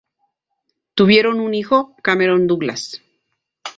[0.95, 3.03] Tuvieron un hijo, Cameron Douglas.